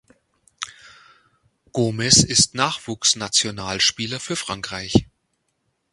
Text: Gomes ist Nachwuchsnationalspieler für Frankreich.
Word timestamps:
Gomes 1.73 2.23
ist 2.23 2.55
Nachwuchsnationalspieler 2.55 4.19
für 4.19 4.35
Frankreich. 4.35 5.05